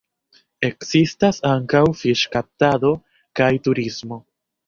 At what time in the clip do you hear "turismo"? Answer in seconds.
3.69-4.19